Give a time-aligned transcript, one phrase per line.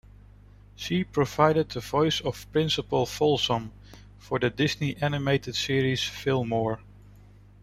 [0.75, 3.71] She provided the voice of Principal Folsom
[4.17, 6.79] for the Disney animated series Fillmore!